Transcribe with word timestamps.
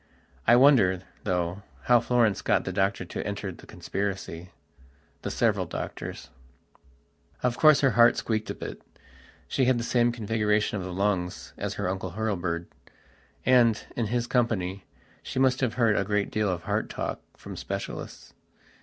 I 0.47 0.55
wonder, 0.55 1.03
though, 1.25 1.61
how 1.83 1.99
Florence 1.99 2.41
got 2.41 2.63
the 2.65 2.71
doctor 2.73 3.05
to 3.05 3.23
enter 3.23 3.51
the 3.51 3.67
conspiracythe 3.67 4.49
several 5.27 5.67
doctors. 5.67 6.31
Of 7.43 7.55
course 7.55 7.81
her 7.81 7.91
heart 7.91 8.17
squeaked 8.17 8.49
a 8.49 8.55
bitshe 8.55 9.63
had 9.67 9.77
the 9.77 9.83
same 9.83 10.11
configuration 10.11 10.75
of 10.79 10.83
the 10.83 10.91
lungs 10.91 11.53
as 11.55 11.75
her 11.75 11.87
Uncle 11.87 12.13
Hurlbird. 12.13 12.65
And, 13.45 13.85
in 13.95 14.07
his 14.07 14.25
company, 14.25 14.85
she 15.21 15.37
must 15.37 15.61
have 15.61 15.75
heard 15.75 15.95
a 15.95 16.03
great 16.03 16.31
deal 16.31 16.49
of 16.49 16.63
heart 16.63 16.89
talk 16.89 17.19
from 17.37 17.55
specialists. 17.55 18.33